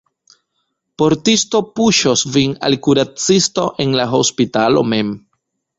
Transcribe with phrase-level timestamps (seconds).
[1.01, 5.19] Portisto puŝos vin al kuracisto en la hospitalo mem!